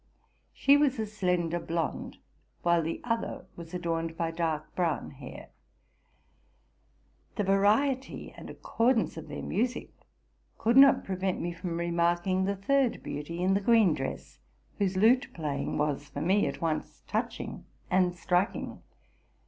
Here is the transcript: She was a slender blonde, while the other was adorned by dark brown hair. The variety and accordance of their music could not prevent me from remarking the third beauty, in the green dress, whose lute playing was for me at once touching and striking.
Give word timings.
She 0.51 0.77
was 0.77 0.97
a 0.97 1.05
slender 1.05 1.59
blonde, 1.59 2.17
while 2.63 2.81
the 2.81 3.01
other 3.03 3.45
was 3.55 3.71
adorned 3.75 4.17
by 4.17 4.31
dark 4.31 4.73
brown 4.73 5.11
hair. 5.11 5.49
The 7.35 7.43
variety 7.43 8.31
and 8.35 8.49
accordance 8.49 9.15
of 9.15 9.27
their 9.27 9.43
music 9.43 9.91
could 10.57 10.75
not 10.75 11.03
prevent 11.03 11.39
me 11.39 11.53
from 11.53 11.77
remarking 11.77 12.45
the 12.45 12.55
third 12.55 13.03
beauty, 13.03 13.43
in 13.43 13.53
the 13.53 13.61
green 13.61 13.93
dress, 13.93 14.39
whose 14.79 14.97
lute 14.97 15.27
playing 15.35 15.77
was 15.77 16.09
for 16.09 16.21
me 16.21 16.47
at 16.47 16.61
once 16.61 17.03
touching 17.05 17.65
and 17.91 18.15
striking. 18.15 18.81